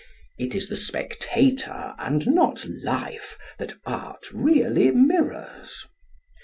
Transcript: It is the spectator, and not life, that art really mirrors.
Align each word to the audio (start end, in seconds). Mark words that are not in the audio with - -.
It 0.39 0.55
is 0.55 0.67
the 0.67 0.75
spectator, 0.75 1.93
and 1.99 2.25
not 2.25 2.65
life, 2.65 3.37
that 3.59 3.75
art 3.85 4.31
really 4.33 4.89
mirrors. 4.89 5.85